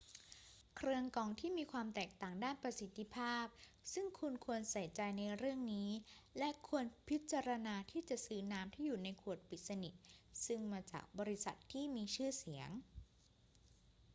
[0.75, 3.45] เครื่องกรองมีความแตกต่างด้านประสิทธิภาพ
[3.93, 5.89] ซึ่งคุณควรใส่ใจในเรื่องนี้
[6.37, 9.93] และควรพิจารณาที่จะซื้อน้ำที่อยู่ในขวดปิดสนิท
[10.45, 12.69] ซึ่งมาจากบริษัทที่มีชื่อเสียง